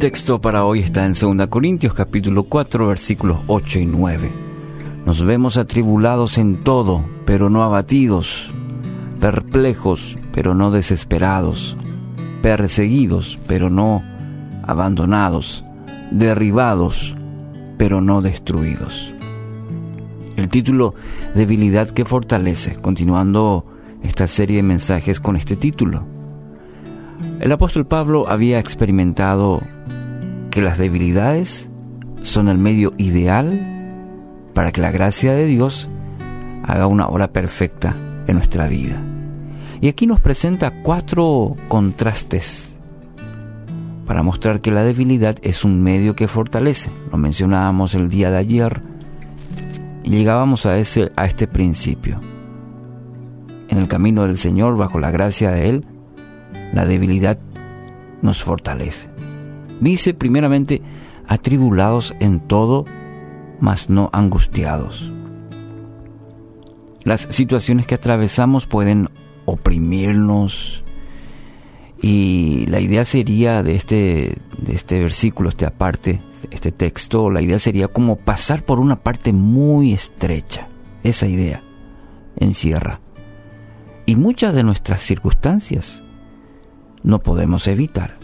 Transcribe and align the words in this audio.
texto 0.00 0.40
para 0.40 0.64
hoy 0.64 0.78
está 0.78 1.04
en 1.04 1.12
2 1.12 1.48
Corintios 1.48 1.92
capítulo 1.92 2.44
4 2.44 2.86
versículos 2.86 3.40
8 3.48 3.80
y 3.80 3.84
9. 3.84 4.32
Nos 5.04 5.22
vemos 5.22 5.58
atribulados 5.58 6.38
en 6.38 6.64
todo, 6.64 7.04
pero 7.26 7.50
no 7.50 7.62
abatidos, 7.62 8.50
perplejos, 9.20 10.18
pero 10.32 10.54
no 10.54 10.70
desesperados, 10.70 11.76
perseguidos, 12.40 13.38
pero 13.46 13.68
no 13.68 14.02
abandonados, 14.62 15.66
derribados, 16.10 17.14
pero 17.76 18.00
no 18.00 18.22
destruidos. 18.22 19.12
El 20.36 20.48
título 20.48 20.94
Debilidad 21.34 21.88
que 21.88 22.06
fortalece, 22.06 22.76
continuando 22.76 23.66
esta 24.02 24.26
serie 24.28 24.56
de 24.56 24.62
mensajes 24.62 25.20
con 25.20 25.36
este 25.36 25.56
título. 25.56 26.06
El 27.38 27.52
apóstol 27.52 27.86
Pablo 27.86 28.30
había 28.30 28.58
experimentado 28.58 29.60
que 30.50 30.60
las 30.60 30.78
debilidades 30.78 31.70
son 32.22 32.48
el 32.48 32.58
medio 32.58 32.92
ideal 32.98 33.70
para 34.54 34.72
que 34.72 34.80
la 34.80 34.90
gracia 34.90 35.32
de 35.32 35.46
Dios 35.46 35.88
haga 36.64 36.86
una 36.86 37.08
obra 37.08 37.32
perfecta 37.32 37.96
en 38.26 38.36
nuestra 38.36 38.68
vida. 38.68 39.02
Y 39.80 39.88
aquí 39.88 40.06
nos 40.06 40.20
presenta 40.20 40.82
cuatro 40.82 41.56
contrastes 41.68 42.78
para 44.06 44.22
mostrar 44.22 44.60
que 44.60 44.70
la 44.70 44.82
debilidad 44.82 45.36
es 45.42 45.64
un 45.64 45.82
medio 45.82 46.14
que 46.14 46.28
fortalece. 46.28 46.90
Lo 47.10 47.16
mencionábamos 47.16 47.94
el 47.94 48.08
día 48.08 48.30
de 48.30 48.38
ayer 48.38 48.82
y 50.02 50.10
llegábamos 50.10 50.66
a, 50.66 50.76
ese, 50.78 51.12
a 51.16 51.26
este 51.26 51.46
principio. 51.46 52.20
En 53.68 53.78
el 53.78 53.86
camino 53.86 54.26
del 54.26 54.36
Señor, 54.36 54.76
bajo 54.76 54.98
la 54.98 55.12
gracia 55.12 55.52
de 55.52 55.68
Él, 55.68 55.86
la 56.72 56.86
debilidad 56.86 57.38
nos 58.20 58.42
fortalece. 58.42 59.09
Dice 59.80 60.14
primeramente, 60.14 60.82
atribulados 61.26 62.14
en 62.20 62.40
todo, 62.40 62.84
mas 63.60 63.88
no 63.88 64.10
angustiados. 64.12 65.10
Las 67.04 67.26
situaciones 67.30 67.86
que 67.86 67.94
atravesamos 67.94 68.66
pueden 68.66 69.08
oprimirnos 69.46 70.84
y 72.02 72.66
la 72.66 72.80
idea 72.80 73.04
sería 73.04 73.62
de 73.62 73.74
este, 73.74 74.36
de 74.58 74.74
este 74.74 74.98
versículo, 74.98 75.48
este 75.48 75.66
aparte, 75.66 76.20
este 76.50 76.72
texto, 76.72 77.30
la 77.30 77.42
idea 77.42 77.58
sería 77.58 77.88
como 77.88 78.16
pasar 78.16 78.64
por 78.64 78.80
una 78.80 78.96
parte 78.96 79.32
muy 79.32 79.92
estrecha. 79.92 80.68
Esa 81.02 81.26
idea 81.26 81.62
encierra. 82.36 83.00
Y 84.06 84.16
muchas 84.16 84.54
de 84.54 84.62
nuestras 84.62 85.00
circunstancias 85.00 86.02
no 87.02 87.20
podemos 87.20 87.66
evitar. 87.68 88.19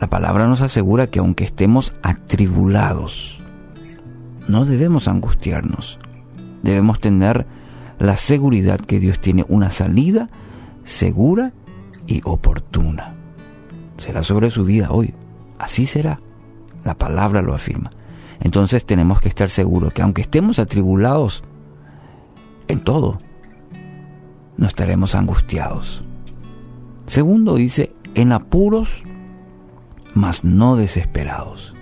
La 0.00 0.08
palabra 0.08 0.48
nos 0.48 0.62
asegura 0.62 1.08
que 1.08 1.18
aunque 1.18 1.44
estemos 1.44 1.92
atribulados, 2.02 3.38
no 4.48 4.64
debemos 4.64 5.08
angustiarnos. 5.08 5.98
Debemos 6.62 7.00
tener 7.00 7.46
la 7.98 8.16
seguridad 8.16 8.80
que 8.80 8.98
Dios 8.98 9.20
tiene 9.20 9.44
una 9.48 9.68
salida 9.68 10.30
segura 10.84 11.52
y 12.06 12.22
oportuna. 12.24 13.14
Será 13.98 14.22
sobre 14.22 14.50
su 14.50 14.64
vida 14.64 14.90
hoy. 14.90 15.14
Así 15.58 15.84
será. 15.84 16.20
La 16.82 16.96
palabra 16.96 17.42
lo 17.42 17.54
afirma. 17.54 17.90
Entonces 18.40 18.86
tenemos 18.86 19.20
que 19.20 19.28
estar 19.28 19.50
seguros 19.50 19.92
que 19.92 20.00
aunque 20.00 20.22
estemos 20.22 20.58
atribulados 20.58 21.44
en 22.68 22.80
todo, 22.80 23.18
no 24.56 24.66
estaremos 24.66 25.14
angustiados. 25.14 26.02
Segundo 27.06 27.56
dice, 27.56 27.92
en 28.14 28.32
apuros, 28.32 29.02
mas 30.14 30.44
no 30.44 30.76
desesperados. 30.76 31.74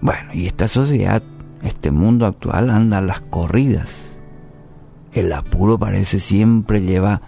Bueno, 0.00 0.32
y 0.34 0.46
esta 0.46 0.68
sociedad, 0.68 1.22
este 1.62 1.90
mundo 1.90 2.26
actual 2.26 2.70
anda 2.70 2.98
a 2.98 3.02
las 3.02 3.20
corridas. 3.22 4.18
El 5.12 5.32
apuro 5.32 5.78
parece 5.78 6.20
siempre 6.20 6.82
lleva 6.82 7.22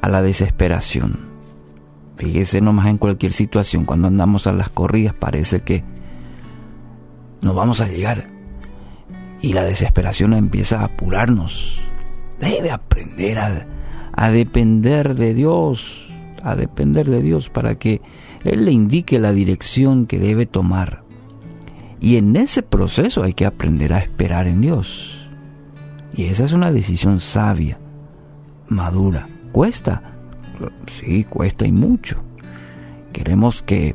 a 0.00 0.08
la 0.08 0.22
desesperación. 0.22 1.32
Fíjese 2.16 2.60
nomás 2.60 2.86
en 2.86 2.98
cualquier 2.98 3.32
situación, 3.32 3.84
cuando 3.84 4.08
andamos 4.08 4.46
a 4.46 4.52
las 4.52 4.68
corridas 4.68 5.14
parece 5.14 5.60
que 5.60 5.84
no 7.40 7.54
vamos 7.54 7.80
a 7.80 7.88
llegar. 7.88 8.28
Y 9.40 9.52
la 9.52 9.64
desesperación 9.64 10.34
empieza 10.34 10.80
a 10.80 10.84
apurarnos. 10.84 11.80
Debe 12.38 12.70
aprender 12.70 13.38
a 13.38 13.66
a 14.12 14.30
depender 14.30 15.14
de 15.14 15.34
Dios, 15.34 16.01
a 16.42 16.56
depender 16.56 17.08
de 17.08 17.22
Dios 17.22 17.50
para 17.50 17.76
que 17.76 18.00
Él 18.44 18.64
le 18.64 18.72
indique 18.72 19.18
la 19.18 19.32
dirección 19.32 20.06
que 20.06 20.18
debe 20.18 20.46
tomar. 20.46 21.02
Y 22.00 22.16
en 22.16 22.34
ese 22.36 22.62
proceso 22.62 23.22
hay 23.22 23.34
que 23.34 23.46
aprender 23.46 23.92
a 23.92 23.98
esperar 23.98 24.46
en 24.46 24.60
Dios. 24.60 25.28
Y 26.14 26.24
esa 26.24 26.44
es 26.44 26.52
una 26.52 26.72
decisión 26.72 27.20
sabia, 27.20 27.78
madura. 28.68 29.28
¿Cuesta? 29.52 30.02
Sí, 30.86 31.24
cuesta 31.24 31.66
y 31.66 31.72
mucho. 31.72 32.22
Queremos 33.12 33.62
que 33.62 33.94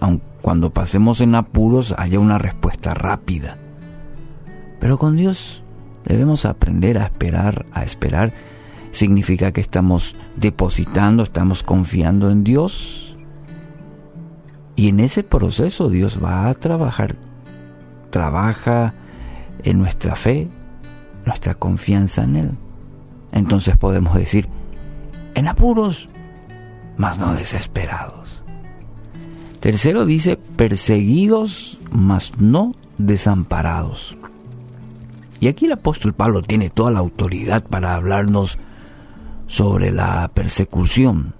aun 0.00 0.22
cuando 0.42 0.70
pasemos 0.70 1.20
en 1.20 1.34
apuros 1.34 1.94
haya 1.98 2.20
una 2.20 2.38
respuesta 2.38 2.94
rápida. 2.94 3.58
Pero 4.78 4.98
con 4.98 5.16
Dios 5.16 5.62
debemos 6.04 6.46
aprender 6.46 6.98
a 6.98 7.06
esperar, 7.06 7.66
a 7.72 7.82
esperar 7.82 8.32
significa 8.96 9.52
que 9.52 9.60
estamos 9.60 10.16
depositando, 10.36 11.22
estamos 11.22 11.62
confiando 11.62 12.30
en 12.30 12.44
Dios. 12.44 13.16
Y 14.74 14.88
en 14.88 15.00
ese 15.00 15.22
proceso 15.22 15.88
Dios 15.88 16.18
va 16.22 16.48
a 16.48 16.54
trabajar, 16.54 17.16
trabaja 18.10 18.94
en 19.62 19.78
nuestra 19.78 20.16
fe, 20.16 20.48
nuestra 21.24 21.54
confianza 21.54 22.24
en 22.24 22.36
Él. 22.36 22.50
Entonces 23.32 23.76
podemos 23.76 24.14
decir, 24.14 24.48
en 25.34 25.48
apuros, 25.48 26.08
mas 26.96 27.18
no 27.18 27.34
desesperados. 27.34 28.42
Tercero 29.60 30.06
dice, 30.06 30.36
perseguidos, 30.36 31.78
mas 31.90 32.32
no 32.38 32.74
desamparados. 32.98 34.16
Y 35.40 35.48
aquí 35.48 35.66
el 35.66 35.72
apóstol 35.72 36.14
Pablo 36.14 36.42
tiene 36.42 36.70
toda 36.70 36.90
la 36.90 37.00
autoridad 37.00 37.64
para 37.64 37.94
hablarnos 37.94 38.58
sobre 39.46 39.92
la 39.92 40.30
persecución 40.34 41.34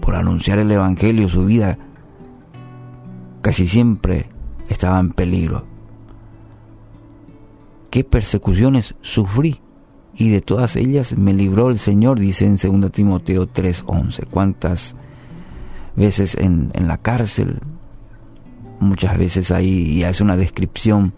por 0.00 0.16
anunciar 0.16 0.58
el 0.58 0.70
Evangelio, 0.70 1.28
su 1.28 1.46
vida 1.46 1.78
casi 3.40 3.66
siempre 3.66 4.26
estaba 4.68 5.00
en 5.00 5.12
peligro. 5.12 5.64
¿Qué 7.90 8.04
persecuciones 8.04 8.94
sufrí? 9.00 9.60
Y 10.14 10.30
de 10.30 10.40
todas 10.40 10.76
ellas 10.76 11.16
me 11.16 11.32
libró 11.32 11.70
el 11.70 11.78
Señor, 11.78 12.18
dice 12.18 12.44
en 12.44 12.56
2 12.56 12.92
Timoteo 12.92 13.46
3:11. 13.46 14.26
¿Cuántas 14.30 14.94
veces 15.96 16.36
en, 16.36 16.70
en, 16.74 16.86
la 16.86 16.98
cárcel? 16.98 17.60
Muchas 18.80 19.16
veces 19.16 19.50
ahí, 19.50 19.68
y 19.68 20.04
hace 20.04 20.22
una 20.22 20.36
descripción, 20.36 21.14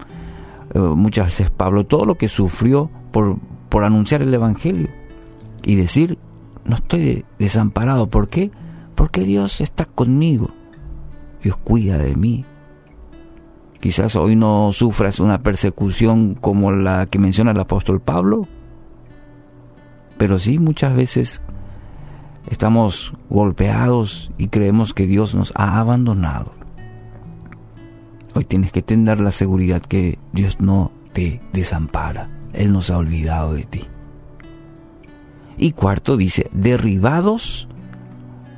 eh, 0.75 0.79
muchas 0.79 1.27
veces 1.27 1.51
Pablo, 1.51 1.85
todo 1.85 2.07
lo 2.07 2.15
que 2.17 2.29
sufrió 2.29 2.91
por, 3.11 3.39
por 3.69 3.85
anunciar 3.85 4.23
el 4.23 4.33
Evangelio 4.33 4.89
y 5.63 5.77
decir, 5.77 6.19
no 6.65 6.77
estoy 6.77 7.25
desamparado. 7.39 8.09
¿Por 8.09 8.29
qué? 8.29 8.51
Porque 8.95 9.23
Dios 9.23 9.61
está 9.61 9.85
conmigo. 9.85 10.51
Dios 11.43 11.57
cuida 11.57 11.99
de 11.99 12.17
mí. 12.17 12.45
Quizás 13.81 14.17
hoy 14.17 14.37
no 14.37 14.73
sufras 14.73 15.21
una 15.21 15.43
persecución 15.43 16.35
como 16.35 16.73
la 16.73 17.07
que 17.07 17.19
menciona 17.19 17.53
el 17.53 17.61
apóstol 17.61 18.01
Pablo, 18.01 18.49
pero 20.19 20.39
sí 20.39 20.59
muchas 20.59 20.97
veces 20.97 21.43
estamos 22.51 23.13
golpeados 23.29 24.33
y 24.39 24.49
creemos 24.49 24.95
que 24.95 25.07
Dios 25.07 25.35
nos 25.35 25.53
ha 25.55 25.79
abandonado. 25.79 26.53
Hoy 28.35 28.45
tienes 28.45 28.73
que 28.73 28.83
tener 28.83 29.21
la 29.21 29.31
seguridad 29.31 29.81
que 29.83 30.19
Dios 30.33 30.61
no 30.61 30.91
te 31.13 31.41
desampara. 31.53 32.29
Él 32.53 32.73
nos 32.73 32.91
ha 32.91 32.99
olvidado 32.99 33.55
de 33.55 33.65
ti. 33.65 33.83
Y 35.57 35.73
cuarto 35.73 36.17
dice, 36.17 36.49
derribados 36.53 37.69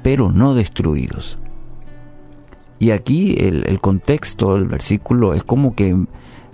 pero 0.03 0.31
no 0.31 0.55
destruidos. 0.55 1.39
Y 2.79 2.93
aquí 2.93 3.37
el, 3.39 3.81
contexto, 3.81 4.57
el 4.57 4.67
versículo 4.67 5.35
es 5.35 5.43
como 5.43 5.75
que 5.75 5.97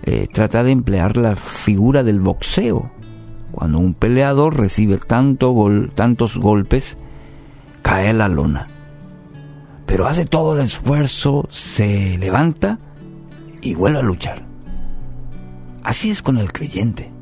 eh, 0.03 0.27
trata 0.31 0.63
de 0.63 0.71
emplear 0.71 1.17
la 1.17 1.35
figura 1.35 2.03
del 2.03 2.19
boxeo. 2.19 2.91
Cuando 3.51 3.79
un 3.79 3.93
peleador 3.93 4.57
recibe 4.57 4.97
tanto 4.97 5.51
gol, 5.51 5.91
tantos 5.93 6.37
golpes, 6.37 6.97
cae 7.81 8.09
a 8.09 8.13
la 8.13 8.27
lona. 8.27 8.67
Pero 9.85 10.07
hace 10.07 10.25
todo 10.25 10.53
el 10.53 10.61
esfuerzo, 10.61 11.47
se 11.49 12.17
levanta 12.17 12.79
y 13.61 13.75
vuelve 13.75 13.99
a 13.99 14.03
luchar. 14.03 14.43
Así 15.83 16.09
es 16.09 16.23
con 16.23 16.39
el 16.39 16.51
creyente. 16.51 17.14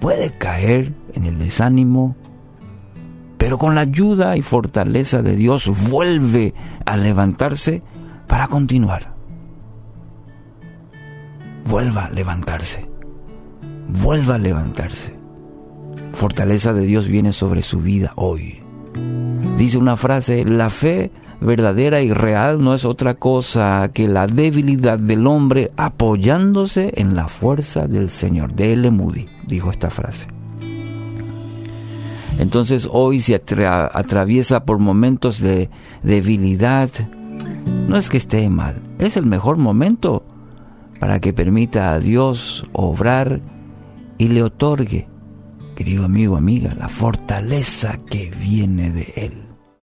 Puede 0.00 0.30
caer 0.30 0.92
en 1.14 1.24
el 1.24 1.38
desánimo, 1.38 2.16
pero 3.38 3.58
con 3.58 3.74
la 3.74 3.82
ayuda 3.82 4.36
y 4.36 4.42
fortaleza 4.42 5.22
de 5.22 5.36
Dios 5.36 5.70
vuelve 5.90 6.54
a 6.84 6.96
levantarse 6.96 7.82
para 8.26 8.48
continuar. 8.48 9.14
Vuelva 11.66 12.06
a 12.06 12.10
levantarse. 12.10 12.88
Vuelva 13.88 14.36
a 14.36 14.38
levantarse. 14.38 15.14
Fortaleza 16.12 16.72
de 16.72 16.82
Dios 16.82 17.08
viene 17.08 17.32
sobre 17.32 17.62
su 17.62 17.80
vida 17.80 18.12
hoy. 18.16 18.60
Dice 19.58 19.78
una 19.78 19.96
frase, 19.96 20.44
la 20.44 20.70
fe 20.70 21.10
verdadera 21.44 22.00
y 22.00 22.12
real 22.12 22.62
no 22.62 22.74
es 22.74 22.84
otra 22.84 23.14
cosa 23.14 23.90
que 23.92 24.08
la 24.08 24.26
debilidad 24.26 24.98
del 24.98 25.26
hombre 25.26 25.70
apoyándose 25.76 26.92
en 26.96 27.14
la 27.14 27.28
fuerza 27.28 27.86
del 27.86 28.10
Señor. 28.10 28.54
De 28.54 28.72
L. 28.72 28.90
Moody 28.90 29.26
dijo 29.46 29.70
esta 29.70 29.90
frase. 29.90 30.26
Entonces 32.38 32.88
hoy 32.90 33.20
se 33.20 33.34
atraviesa 33.36 34.64
por 34.64 34.78
momentos 34.78 35.40
de 35.40 35.70
debilidad. 36.02 36.90
No 37.88 37.96
es 37.96 38.08
que 38.08 38.16
esté 38.16 38.48
mal, 38.48 38.82
es 38.98 39.16
el 39.16 39.26
mejor 39.26 39.56
momento 39.56 40.24
para 40.98 41.20
que 41.20 41.32
permita 41.32 41.92
a 41.92 42.00
Dios 42.00 42.64
obrar 42.72 43.40
y 44.18 44.28
le 44.28 44.42
otorgue, 44.42 45.06
querido 45.76 46.04
amigo, 46.04 46.36
amiga, 46.36 46.74
la 46.74 46.88
fortaleza 46.88 47.98
que 48.08 48.30
viene 48.30 48.90
de 48.90 49.12
Él. 49.16 49.43